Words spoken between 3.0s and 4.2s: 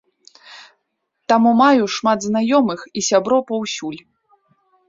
і сяброў паўсюль.